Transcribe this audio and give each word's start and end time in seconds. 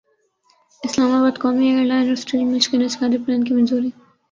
اسلام 0.83 1.11
باد 1.23 1.35
قومی 1.41 1.65
ایئرلائن 1.67 2.03
اور 2.03 2.17
اسٹیل 2.17 2.43
ملزکے 2.43 2.77
نجکاری 2.77 3.17
پلان 3.23 3.41
کی 3.45 3.53
منظوری 3.53 3.89